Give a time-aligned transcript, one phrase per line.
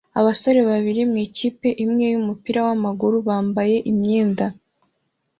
[0.19, 4.45] Abasore babiri mu ikipe imwe yumupira wamaguru bambaye imyenda